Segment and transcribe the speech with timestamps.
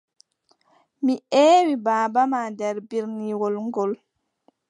[1.03, 1.13] Mi
[1.45, 3.91] eewi baaba ma nder berniwol ngool.